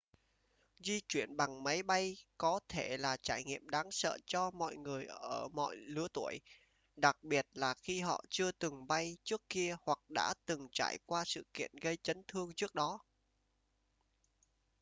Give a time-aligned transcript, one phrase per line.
[0.79, 5.05] di chuyển bằng máy bay có thể là trải nghiệm đáng sợ cho mọi người
[5.05, 6.39] ở mọi lứa tuổi
[6.95, 11.23] đặc biệt là khi họ chưa từng bay trước kia hoặc đã từng trải qua
[11.25, 12.99] sự kiện gây chấn thương trước đó